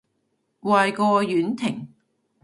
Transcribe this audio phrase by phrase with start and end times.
[0.63, 1.89] 壞過婉婷